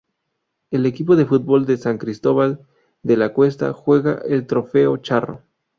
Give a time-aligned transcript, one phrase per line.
[0.71, 2.65] El equipo de fútbol de San Cristóbal
[3.03, 5.43] de la Cuesta, juega el Trofeo Charro.